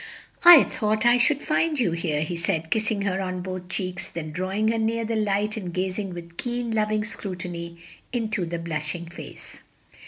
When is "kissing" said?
2.71-3.03